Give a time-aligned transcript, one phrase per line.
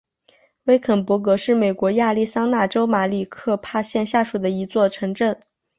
[0.63, 5.39] 威肯勃格是美国亚利桑那州马里科帕县下属的一座城镇。